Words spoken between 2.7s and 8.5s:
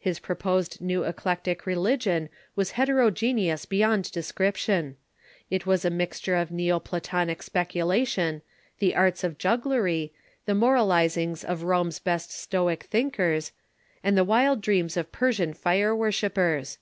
heterogeneous beyond description. It was a mixture of Neo Platonic speculation,